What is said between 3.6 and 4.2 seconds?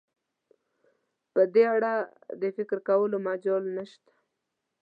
نشته.